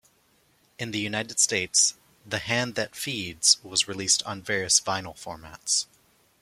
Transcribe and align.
In 0.79 0.89
the 0.89 0.97
United 0.99 1.37
States, 1.39 1.93
"The 2.25 2.39
Hand 2.39 2.73
That 2.73 2.95
Feeds" 2.95 3.63
was 3.63 3.87
released 3.87 4.23
on 4.23 4.41
various 4.41 4.79
vinyl 4.79 5.15
formats. 5.15 5.85